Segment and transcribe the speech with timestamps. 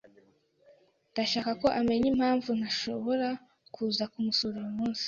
[1.11, 3.27] Ndashaka ko amenya impamvu ntashobora
[3.73, 4.99] kuza kumusura uyu munsi.